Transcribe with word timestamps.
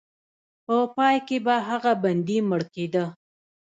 په 0.65 0.75
پای 0.95 1.17
کې 1.27 1.37
به 1.45 1.55
هغه 1.69 1.91
بندي 2.03 2.37
مړ 2.49 2.61
کېده. 2.73 3.05